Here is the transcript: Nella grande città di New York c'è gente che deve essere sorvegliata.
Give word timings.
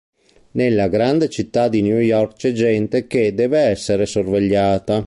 Nella 0.53 0.87
grande 0.87 1.29
città 1.29 1.67
di 1.69 1.83
New 1.83 1.99
York 1.99 2.35
c'è 2.35 2.53
gente 2.53 3.05
che 3.05 3.35
deve 3.35 3.59
essere 3.59 4.07
sorvegliata. 4.07 4.99